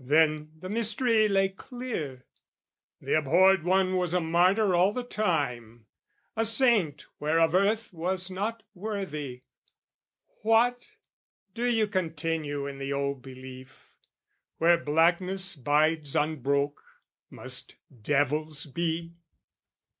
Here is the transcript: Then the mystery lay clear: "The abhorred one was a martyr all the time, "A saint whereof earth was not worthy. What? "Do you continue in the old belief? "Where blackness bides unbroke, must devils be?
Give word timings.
Then 0.00 0.50
the 0.58 0.68
mystery 0.68 1.28
lay 1.28 1.48
clear: 1.50 2.26
"The 3.00 3.18
abhorred 3.18 3.62
one 3.62 3.94
was 3.94 4.12
a 4.12 4.20
martyr 4.20 4.74
all 4.74 4.92
the 4.92 5.04
time, 5.04 5.86
"A 6.36 6.44
saint 6.44 7.06
whereof 7.20 7.54
earth 7.54 7.92
was 7.92 8.28
not 8.28 8.64
worthy. 8.74 9.42
What? 10.42 10.88
"Do 11.54 11.64
you 11.64 11.86
continue 11.86 12.66
in 12.66 12.78
the 12.78 12.92
old 12.92 13.22
belief? 13.22 13.92
"Where 14.58 14.78
blackness 14.78 15.54
bides 15.54 16.16
unbroke, 16.16 16.82
must 17.30 17.76
devils 18.02 18.64
be? 18.66 19.14